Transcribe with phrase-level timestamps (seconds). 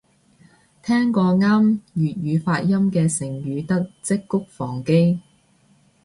[0.81, 5.19] 聽過啱粵語發音嘅成語得織菊防基